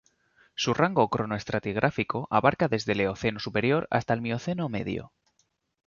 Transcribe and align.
Su 0.55 0.73
rango 0.73 1.07
cronoestratigráfico 1.11 2.25
abarca 2.31 2.67
desde 2.67 2.93
el 2.93 3.01
Eoceno 3.01 3.39
superior 3.39 3.87
hasta 3.91 4.15
el 4.15 4.21
Mioceno 4.21 4.67
medio. 4.67 5.13